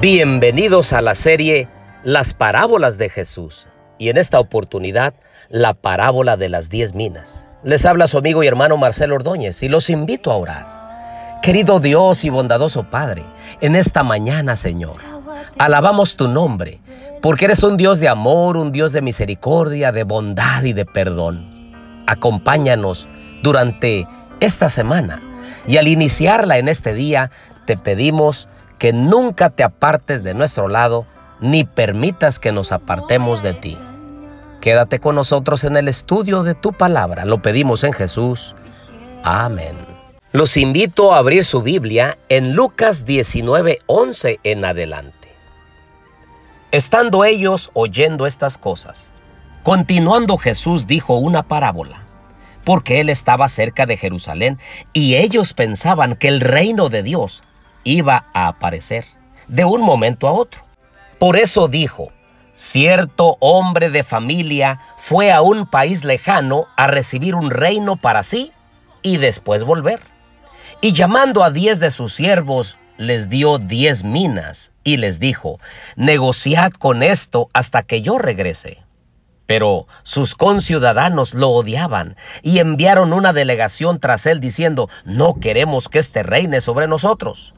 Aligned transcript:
Bienvenidos 0.00 0.92
a 0.92 1.00
la 1.00 1.14
serie 1.14 1.68
Las 2.04 2.34
parábolas 2.34 2.98
de 2.98 3.08
Jesús 3.08 3.66
y 3.98 4.10
en 4.10 4.18
esta 4.18 4.38
oportunidad 4.38 5.14
la 5.48 5.72
parábola 5.72 6.36
de 6.36 6.50
las 6.50 6.68
diez 6.68 6.94
minas. 6.94 7.48
Les 7.64 7.86
habla 7.86 8.06
su 8.06 8.18
amigo 8.18 8.42
y 8.42 8.46
hermano 8.46 8.76
Marcelo 8.76 9.14
Ordóñez 9.14 9.62
y 9.62 9.70
los 9.70 9.88
invito 9.88 10.30
a 10.30 10.36
orar. 10.36 11.40
Querido 11.42 11.80
Dios 11.80 12.24
y 12.24 12.28
bondadoso 12.28 12.90
Padre, 12.90 13.24
en 13.62 13.74
esta 13.74 14.02
mañana 14.02 14.56
Señor, 14.56 15.00
alabamos 15.58 16.16
tu 16.16 16.28
nombre 16.28 16.80
porque 17.22 17.46
eres 17.46 17.62
un 17.62 17.78
Dios 17.78 17.98
de 17.98 18.08
amor, 18.08 18.58
un 18.58 18.72
Dios 18.72 18.92
de 18.92 19.00
misericordia, 19.00 19.92
de 19.92 20.04
bondad 20.04 20.62
y 20.62 20.74
de 20.74 20.84
perdón. 20.84 21.72
Acompáñanos 22.06 23.08
durante 23.42 24.06
esta 24.40 24.68
semana 24.68 25.22
y 25.66 25.78
al 25.78 25.88
iniciarla 25.88 26.58
en 26.58 26.68
este 26.68 26.92
día 26.92 27.30
te 27.64 27.78
pedimos 27.78 28.48
que 28.78 28.92
nunca 28.92 29.50
te 29.50 29.62
apartes 29.62 30.22
de 30.22 30.34
nuestro 30.34 30.68
lado, 30.68 31.06
ni 31.40 31.64
permitas 31.64 32.38
que 32.38 32.52
nos 32.52 32.72
apartemos 32.72 33.42
de 33.42 33.54
ti. 33.54 33.78
Quédate 34.60 34.98
con 34.98 35.14
nosotros 35.14 35.64
en 35.64 35.76
el 35.76 35.88
estudio 35.88 36.42
de 36.42 36.54
tu 36.54 36.72
palabra. 36.72 37.24
Lo 37.24 37.42
pedimos 37.42 37.84
en 37.84 37.92
Jesús. 37.92 38.54
Amén. 39.22 39.76
Los 40.32 40.56
invito 40.56 41.14
a 41.14 41.18
abrir 41.18 41.44
su 41.44 41.62
Biblia 41.62 42.18
en 42.28 42.54
Lucas 42.54 43.06
19:11 43.06 44.40
en 44.42 44.64
adelante. 44.64 45.16
Estando 46.72 47.24
ellos 47.24 47.70
oyendo 47.74 48.26
estas 48.26 48.58
cosas, 48.58 49.12
continuando 49.62 50.36
Jesús 50.36 50.86
dijo 50.86 51.16
una 51.16 51.44
parábola, 51.44 52.02
porque 52.64 53.00
él 53.00 53.08
estaba 53.08 53.48
cerca 53.48 53.86
de 53.86 53.96
Jerusalén 53.96 54.58
y 54.92 55.14
ellos 55.14 55.54
pensaban 55.54 56.16
que 56.16 56.28
el 56.28 56.40
reino 56.40 56.88
de 56.88 57.02
Dios 57.02 57.44
iba 57.86 58.26
a 58.34 58.48
aparecer 58.48 59.06
de 59.48 59.64
un 59.64 59.80
momento 59.80 60.26
a 60.28 60.32
otro. 60.32 60.62
Por 61.18 61.36
eso 61.36 61.68
dijo, 61.68 62.12
cierto 62.54 63.36
hombre 63.40 63.90
de 63.90 64.02
familia 64.02 64.80
fue 64.98 65.32
a 65.32 65.40
un 65.40 65.66
país 65.66 66.04
lejano 66.04 66.66
a 66.76 66.88
recibir 66.88 67.34
un 67.34 67.50
reino 67.50 67.96
para 67.96 68.22
sí 68.22 68.52
y 69.02 69.16
después 69.18 69.64
volver. 69.64 70.00
Y 70.80 70.92
llamando 70.92 71.44
a 71.44 71.50
diez 71.50 71.78
de 71.78 71.90
sus 71.90 72.12
siervos, 72.12 72.76
les 72.98 73.28
dio 73.28 73.58
diez 73.58 74.04
minas 74.04 74.72
y 74.82 74.96
les 74.96 75.20
dijo, 75.20 75.60
negociad 75.94 76.72
con 76.72 77.02
esto 77.02 77.50
hasta 77.52 77.82
que 77.84 78.02
yo 78.02 78.18
regrese. 78.18 78.82
Pero 79.46 79.86
sus 80.02 80.34
conciudadanos 80.34 81.34
lo 81.34 81.50
odiaban 81.50 82.16
y 82.42 82.58
enviaron 82.58 83.12
una 83.12 83.32
delegación 83.32 84.00
tras 84.00 84.26
él 84.26 84.40
diciendo, 84.40 84.88
no 85.04 85.34
queremos 85.34 85.88
que 85.88 86.00
éste 86.00 86.24
reine 86.24 86.60
sobre 86.60 86.88
nosotros. 86.88 87.54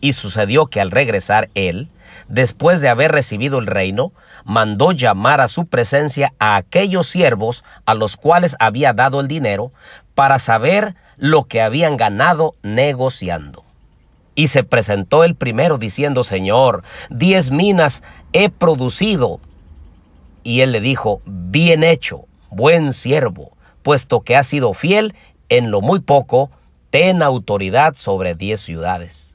Y 0.00 0.12
sucedió 0.12 0.66
que 0.66 0.80
al 0.80 0.90
regresar 0.90 1.50
él, 1.54 1.88
después 2.28 2.80
de 2.80 2.88
haber 2.88 3.12
recibido 3.12 3.58
el 3.58 3.66
reino, 3.66 4.12
mandó 4.44 4.92
llamar 4.92 5.40
a 5.40 5.48
su 5.48 5.66
presencia 5.66 6.32
a 6.38 6.56
aquellos 6.56 7.06
siervos 7.06 7.64
a 7.86 7.94
los 7.94 8.16
cuales 8.16 8.56
había 8.60 8.92
dado 8.92 9.20
el 9.20 9.28
dinero, 9.28 9.72
para 10.14 10.38
saber 10.38 10.96
lo 11.16 11.44
que 11.44 11.62
habían 11.62 11.96
ganado 11.96 12.54
negociando. 12.62 13.64
Y 14.34 14.48
se 14.48 14.62
presentó 14.62 15.24
el 15.24 15.34
primero 15.34 15.78
diciendo, 15.78 16.22
Señor, 16.22 16.84
diez 17.10 17.50
minas 17.50 18.02
he 18.32 18.50
producido. 18.50 19.40
Y 20.44 20.60
él 20.60 20.72
le 20.72 20.80
dijo, 20.80 21.20
bien 21.24 21.82
hecho, 21.82 22.26
buen 22.50 22.92
siervo, 22.92 23.52
puesto 23.82 24.20
que 24.20 24.36
has 24.36 24.46
sido 24.46 24.74
fiel 24.74 25.14
en 25.48 25.70
lo 25.70 25.80
muy 25.80 26.00
poco, 26.00 26.50
ten 26.90 27.22
autoridad 27.22 27.94
sobre 27.94 28.34
diez 28.34 28.60
ciudades. 28.60 29.27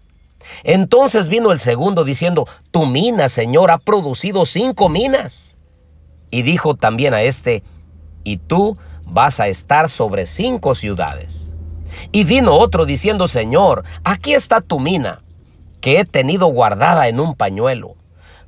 Entonces 0.64 1.28
vino 1.28 1.52
el 1.52 1.59
segundo 1.59 2.04
diciendo, 2.04 2.48
tu 2.72 2.86
mina, 2.86 3.30
Señor, 3.30 3.72
ha 3.72 3.78
producido 3.78 4.46
cinco 4.46 4.90
minas. 4.90 5.58
Y 6.31 6.42
dijo 6.42 6.76
también 6.76 7.14
a 7.14 7.22
este, 7.24 7.64
y 8.24 8.38
tú 8.38 8.78
vas 9.06 9.40
a 9.40 9.48
estar 9.48 9.90
sobre 9.90 10.26
cinco 10.26 10.76
ciudades. 10.76 11.56
Y 12.12 12.24
vino 12.24 12.56
otro 12.56 12.86
diciendo, 12.86 13.28
Señor, 13.28 13.84
aquí 14.04 14.34
está 14.34 14.62
tu 14.62 14.80
mina, 14.80 15.22
que 15.81 16.00
he 16.00 16.06
tenido 16.06 16.48
guardada 16.48 17.08
en 17.08 17.20
un 17.20 17.36
pañuelo, 17.36 17.96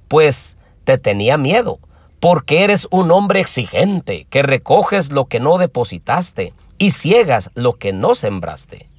pues 0.08 0.58
te 0.84 0.98
tenía 0.98 1.38
miedo, 1.38 1.80
porque 2.20 2.64
eres 2.64 2.88
un 2.92 3.12
hombre 3.12 3.40
exigente, 3.40 4.26
que 4.30 4.42
recoges 4.42 5.12
lo 5.12 5.26
que 5.26 5.40
no 5.40 5.58
depositaste 5.58 6.54
y 6.78 6.92
ciegas 6.92 7.52
lo 7.54 7.74
que 7.74 7.94
no 7.94 8.16
sembraste. 8.16 8.90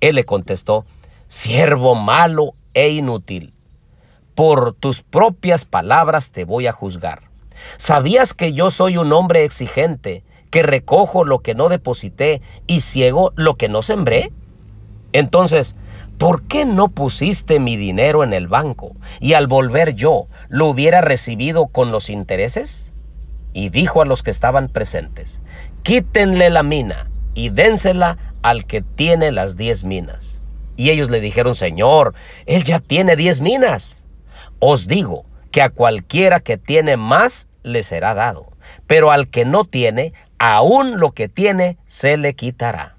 Él 0.00 0.16
le 0.16 0.24
contestó, 0.24 0.84
siervo 1.28 1.94
malo 1.94 2.54
e 2.74 2.88
inútil. 2.88 3.54
Por 4.34 4.72
tus 4.72 5.02
propias 5.02 5.64
palabras 5.64 6.30
te 6.30 6.44
voy 6.44 6.66
a 6.66 6.72
juzgar. 6.72 7.22
¿Sabías 7.76 8.34
que 8.34 8.52
yo 8.52 8.70
soy 8.70 8.96
un 8.96 9.12
hombre 9.12 9.44
exigente, 9.44 10.24
que 10.50 10.62
recojo 10.62 11.24
lo 11.24 11.40
que 11.40 11.54
no 11.54 11.68
deposité 11.68 12.40
y 12.66 12.80
ciego 12.80 13.32
lo 13.36 13.56
que 13.56 13.68
no 13.68 13.82
sembré? 13.82 14.32
Entonces, 15.12 15.76
¿por 16.18 16.42
qué 16.44 16.64
no 16.64 16.88
pusiste 16.88 17.60
mi 17.60 17.76
dinero 17.76 18.24
en 18.24 18.32
el 18.32 18.48
banco 18.48 18.92
y 19.20 19.34
al 19.34 19.46
volver 19.46 19.94
yo 19.94 20.26
lo 20.48 20.66
hubiera 20.66 21.00
recibido 21.00 21.66
con 21.66 21.92
los 21.92 22.08
intereses? 22.08 22.92
Y 23.52 23.70
dijo 23.70 24.02
a 24.02 24.04
los 24.04 24.22
que 24.22 24.30
estaban 24.30 24.68
presentes, 24.68 25.42
quítenle 25.82 26.50
la 26.50 26.62
mina 26.62 27.10
y 27.34 27.48
dénsela 27.50 28.18
al 28.42 28.66
que 28.66 28.82
tiene 28.82 29.32
las 29.32 29.56
diez 29.56 29.84
minas. 29.84 30.37
Y 30.78 30.90
ellos 30.90 31.10
le 31.10 31.20
dijeron, 31.20 31.56
Señor, 31.56 32.14
él 32.46 32.62
ya 32.62 32.78
tiene 32.78 33.16
diez 33.16 33.40
minas. 33.40 34.04
Os 34.60 34.86
digo 34.86 35.26
que 35.50 35.60
a 35.60 35.70
cualquiera 35.70 36.38
que 36.38 36.56
tiene 36.56 36.96
más 36.96 37.48
le 37.64 37.82
será 37.82 38.14
dado, 38.14 38.46
pero 38.86 39.10
al 39.10 39.28
que 39.28 39.44
no 39.44 39.64
tiene, 39.64 40.12
aún 40.38 41.00
lo 41.00 41.10
que 41.10 41.28
tiene 41.28 41.78
se 41.88 42.16
le 42.16 42.34
quitará. 42.34 42.94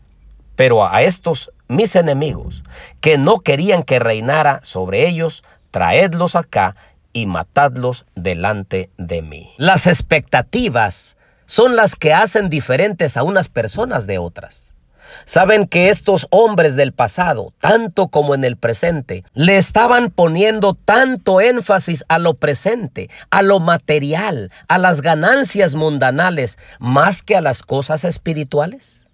Pero 0.57 0.85
a 0.85 1.03
estos 1.03 1.53
mis 1.69 1.95
enemigos, 1.95 2.65
que 2.99 3.17
no 3.17 3.39
querían 3.39 3.83
que 3.83 3.99
reinara 3.99 4.59
sobre 4.61 5.07
ellos, 5.07 5.45
traedlos 5.71 6.35
acá 6.35 6.75
y 7.13 7.27
matadlos 7.27 8.05
delante 8.13 8.89
de 8.97 9.21
mí. 9.21 9.53
Las 9.55 9.87
expectativas 9.87 11.15
son 11.45 11.77
las 11.77 11.95
que 11.95 12.13
hacen 12.13 12.49
diferentes 12.49 13.15
a 13.15 13.23
unas 13.23 13.47
personas 13.47 14.05
de 14.05 14.17
otras. 14.17 14.68
Saben 15.25 15.67
que 15.67 15.89
estos 15.89 16.27
hombres 16.29 16.75
del 16.75 16.93
pasado, 16.93 17.53
tanto 17.59 18.07
como 18.07 18.35
en 18.35 18.43
el 18.43 18.57
presente, 18.57 19.23
le 19.33 19.57
estaban 19.57 20.09
poniendo 20.09 20.73
tanto 20.73 21.41
énfasis 21.41 22.03
a 22.07 22.19
lo 22.19 22.35
presente, 22.35 23.09
a 23.29 23.41
lo 23.41 23.59
material, 23.59 24.51
a 24.67 24.77
las 24.77 25.01
ganancias 25.01 25.75
mundanales, 25.75 26.57
más 26.79 27.23
que 27.23 27.35
a 27.35 27.41
las 27.41 27.63
cosas 27.63 28.03
espirituales. 28.03 29.09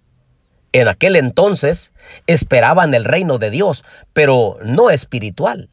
En 0.72 0.88
aquel 0.88 1.16
entonces 1.16 1.92
esperaban 2.26 2.92
el 2.92 3.04
reino 3.04 3.38
de 3.38 3.50
Dios, 3.50 3.84
pero 4.12 4.58
no 4.62 4.90
espiritual. 4.90 5.70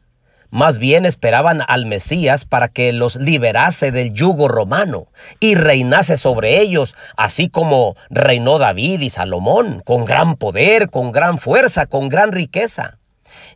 Más 0.50 0.78
bien 0.78 1.04
esperaban 1.04 1.62
al 1.66 1.86
Mesías 1.86 2.44
para 2.44 2.68
que 2.68 2.92
los 2.92 3.16
liberase 3.16 3.90
del 3.90 4.12
yugo 4.12 4.48
romano 4.48 5.08
y 5.40 5.54
reinase 5.54 6.16
sobre 6.16 6.60
ellos, 6.60 6.96
así 7.16 7.48
como 7.48 7.96
reinó 8.10 8.58
David 8.58 9.00
y 9.00 9.10
Salomón, 9.10 9.82
con 9.84 10.04
gran 10.04 10.36
poder, 10.36 10.90
con 10.90 11.12
gran 11.12 11.38
fuerza, 11.38 11.86
con 11.86 12.08
gran 12.08 12.32
riqueza. 12.32 12.98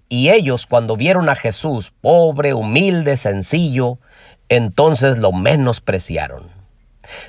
Y 0.08 0.30
ellos 0.30 0.66
cuando 0.66 0.96
vieron 0.96 1.28
a 1.28 1.36
Jesús, 1.36 1.92
pobre, 2.00 2.54
humilde, 2.54 3.16
sencillo, 3.16 3.98
entonces 4.48 5.18
lo 5.18 5.32
menospreciaron. 5.32 6.50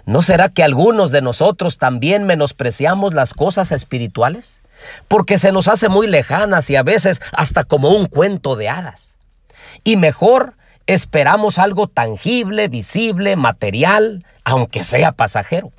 ¿No 0.06 0.22
será 0.22 0.50
que 0.50 0.64
algunos 0.64 1.12
de 1.12 1.22
nosotros 1.22 1.78
también 1.78 2.24
menospreciamos 2.24 3.14
las 3.14 3.34
cosas 3.34 3.72
espirituales? 3.72 4.62
Porque 5.08 5.38
se 5.38 5.52
nos 5.52 5.68
hace 5.68 5.90
muy 5.90 6.08
lejanas 6.08 6.70
y 6.70 6.76
a 6.76 6.84
veces 6.84 7.22
hasta 7.34 7.64
como 7.64 7.90
un 7.90 8.08
cuento 8.08 8.56
de 8.56 8.70
hadas. 8.70 9.09
Y 9.84 9.98
mejor 9.98 10.56
esperamos 10.88 11.60
algo 11.60 11.88
tangible, 11.88 12.68
visible, 12.68 13.36
material, 13.36 14.26
aunque 14.44 14.84
sea 14.84 15.12
pasajero. 15.12 15.72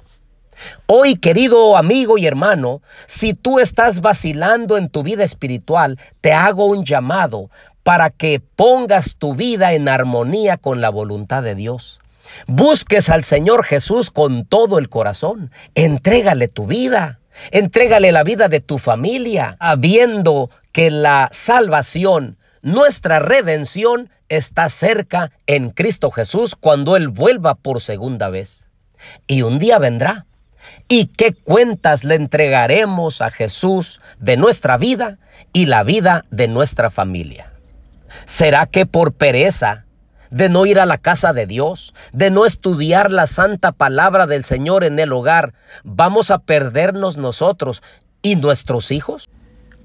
Hoy, 0.86 1.16
querido 1.16 1.76
amigo 1.76 2.18
y 2.18 2.26
hermano, 2.26 2.82
si 3.06 3.34
tú 3.34 3.60
estás 3.60 4.00
vacilando 4.00 4.76
en 4.76 4.88
tu 4.88 5.02
vida 5.02 5.24
espiritual, 5.24 5.98
te 6.20 6.32
hago 6.32 6.66
un 6.66 6.84
llamado 6.84 7.50
para 7.82 8.10
que 8.10 8.40
pongas 8.40 9.16
tu 9.16 9.34
vida 9.34 9.72
en 9.72 9.88
armonía 9.88 10.58
con 10.58 10.80
la 10.80 10.90
voluntad 10.90 11.42
de 11.42 11.54
Dios. 11.54 12.00
Busques 12.46 13.10
al 13.10 13.24
Señor 13.24 13.64
Jesús 13.64 14.10
con 14.10 14.44
todo 14.44 14.78
el 14.78 14.88
corazón. 14.88 15.50
Entrégale 15.74 16.48
tu 16.48 16.66
vida. 16.66 17.18
Entrégale 17.52 18.12
la 18.12 18.22
vida 18.22 18.48
de 18.48 18.60
tu 18.60 18.78
familia, 18.78 19.56
habiendo 19.60 20.50
que 20.72 20.90
la 20.90 21.28
salvación 21.32 22.36
nuestra 22.62 23.18
redención 23.18 24.10
está 24.28 24.68
cerca 24.68 25.32
en 25.46 25.70
Cristo 25.70 26.10
Jesús 26.10 26.56
cuando 26.56 26.96
Él 26.96 27.08
vuelva 27.08 27.54
por 27.54 27.80
segunda 27.80 28.28
vez. 28.28 28.68
Y 29.26 29.42
un 29.42 29.58
día 29.58 29.78
vendrá. 29.78 30.26
¿Y 30.88 31.06
qué 31.06 31.32
cuentas 31.32 32.04
le 32.04 32.16
entregaremos 32.16 33.22
a 33.22 33.30
Jesús 33.30 34.00
de 34.18 34.36
nuestra 34.36 34.76
vida 34.76 35.18
y 35.52 35.66
la 35.66 35.82
vida 35.84 36.26
de 36.30 36.48
nuestra 36.48 36.90
familia? 36.90 37.52
¿Será 38.26 38.66
que 38.66 38.84
por 38.84 39.14
pereza 39.14 39.86
de 40.30 40.48
no 40.48 40.66
ir 40.66 40.78
a 40.78 40.86
la 40.86 40.98
casa 40.98 41.32
de 41.32 41.46
Dios, 41.46 41.94
de 42.12 42.30
no 42.30 42.46
estudiar 42.46 43.10
la 43.10 43.26
santa 43.26 43.72
palabra 43.72 44.26
del 44.26 44.44
Señor 44.44 44.84
en 44.84 44.98
el 44.98 45.12
hogar, 45.12 45.54
¿vamos 45.82 46.30
a 46.30 46.38
perdernos 46.38 47.16
nosotros 47.16 47.82
y 48.22 48.36
nuestros 48.36 48.90
hijos? 48.90 49.28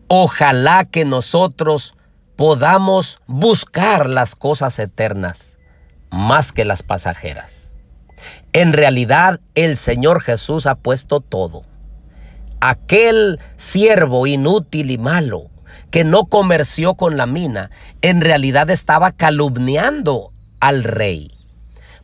Ojalá 0.08 0.86
que 0.86 1.04
nosotros 1.04 1.96
podamos 2.36 3.20
buscar 3.28 4.10
las 4.10 4.36
cosas 4.36 4.80
eternas 4.80 5.58
más 6.12 6.52
que 6.52 6.66
las 6.66 6.84
pasajeras. 6.84 7.74
En 8.54 8.74
realidad 8.74 9.40
el 9.54 9.78
Señor 9.78 10.22
Jesús 10.22 10.66
ha 10.66 10.76
puesto 10.76 11.20
todo. 11.20 11.64
Aquel 12.60 13.40
siervo 13.58 14.28
inútil 14.28 14.92
y 14.92 14.98
malo 14.98 15.50
que 15.92 16.04
no 16.04 16.26
comerció 16.26 16.96
con 16.96 17.18
la 17.18 17.26
mina, 17.26 17.70
en 18.02 18.22
realidad 18.22 18.70
estaba 18.70 19.12
calumniando 19.12 20.32
al 20.60 20.84
rey, 20.84 21.32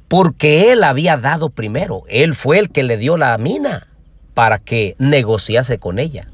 porque 0.08 0.72
él 0.72 0.84
había 0.84 1.18
dado 1.18 1.50
primero, 1.50 2.04
él 2.08 2.36
fue 2.36 2.60
el 2.60 2.70
que 2.70 2.84
le 2.84 2.98
dio 2.98 3.18
la 3.18 3.38
mina 3.38 3.88
para 4.34 4.60
que 4.60 4.96
negociase 4.98 5.80
con 5.80 6.00
ella. 6.00 6.31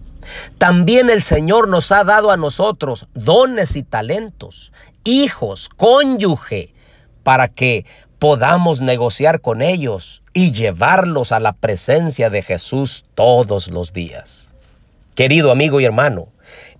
También 0.57 1.09
el 1.09 1.21
Señor 1.21 1.67
nos 1.67 1.91
ha 1.91 2.03
dado 2.03 2.31
a 2.31 2.37
nosotros 2.37 3.07
dones 3.13 3.75
y 3.75 3.83
talentos, 3.83 4.71
hijos, 5.03 5.69
cónyuge, 5.69 6.73
para 7.23 7.47
que 7.47 7.85
podamos 8.19 8.81
negociar 8.81 9.41
con 9.41 9.61
ellos 9.61 10.23
y 10.33 10.51
llevarlos 10.51 11.31
a 11.31 11.39
la 11.39 11.53
presencia 11.53 12.29
de 12.29 12.41
Jesús 12.41 13.05
todos 13.15 13.67
los 13.67 13.93
días. 13.93 14.51
Querido 15.15 15.51
amigo 15.51 15.79
y 15.79 15.85
hermano, 15.85 16.29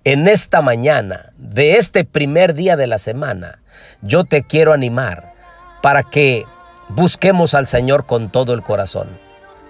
en 0.04 0.28
esta 0.28 0.62
mañana 0.62 1.32
de 1.36 1.76
este 1.76 2.04
primer 2.04 2.54
día 2.54 2.76
de 2.76 2.86
la 2.86 2.98
semana, 2.98 3.60
yo 4.02 4.24
te 4.24 4.42
quiero 4.42 4.72
animar 4.72 5.34
para 5.82 6.02
que 6.02 6.44
busquemos 6.88 7.54
al 7.54 7.66
Señor 7.66 8.06
con 8.06 8.30
todo 8.30 8.54
el 8.54 8.62
corazón. 8.62 9.08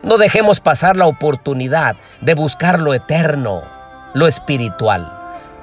No 0.03 0.17
dejemos 0.17 0.61
pasar 0.61 0.97
la 0.97 1.07
oportunidad 1.07 1.97
de 2.21 2.35
buscar 2.35 2.79
lo 2.79 2.95
eterno, 2.95 3.63
lo 4.15 4.29
espiritual, 4.29 5.13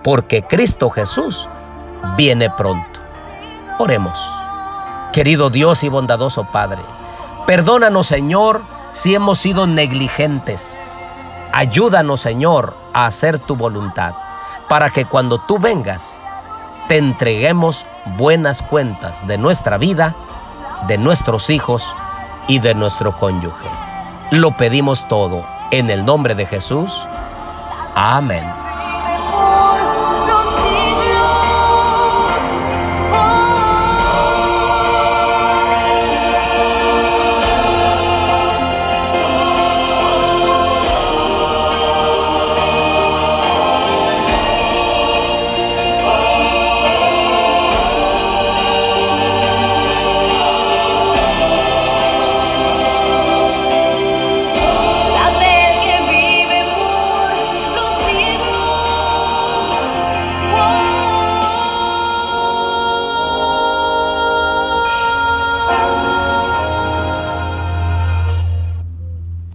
porque 0.04 0.44
Cristo 0.44 0.90
Jesús 0.90 1.48
viene 2.18 2.50
pronto. 2.50 3.00
Oremos. 3.80 4.20
Querido 5.14 5.50
Dios 5.50 5.84
y 5.86 5.90
bondadoso 5.90 6.44
Padre, 6.52 6.82
perdónanos 7.48 8.08
Señor 8.08 8.64
si 8.92 9.16
hemos 9.16 9.40
sido 9.40 9.68
negligentes. 9.68 10.78
Ayúdanos 11.54 12.20
Señor 12.20 12.76
a 12.94 13.06
hacer 13.06 13.40
tu 13.40 13.56
voluntad, 13.56 14.16
para 14.68 14.90
que 14.90 15.06
cuando 15.06 15.40
tú 15.46 15.60
vengas, 15.60 16.20
te 16.90 16.98
entreguemos 16.98 17.88
buenas 18.18 18.62
cuentas 18.62 19.26
de 19.26 19.38
nuestra 19.38 19.78
vida, 19.78 20.16
de 20.88 20.98
nuestros 20.98 21.50
hijos 21.50 21.96
y 22.48 22.60
de 22.60 22.76
nuestro 22.76 23.18
cónyuge. 23.18 23.85
Lo 24.32 24.58
pedimos 24.58 25.08
todo 25.08 25.46
en 25.72 25.90
el 25.90 26.04
nombre 26.04 26.34
de 26.34 26.46
Jesús. 26.46 27.08
Amén. 27.96 28.65